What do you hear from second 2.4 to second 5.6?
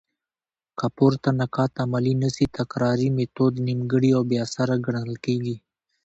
تکراري ميتود نيمګړي او بي اثره ګڼل کيږي.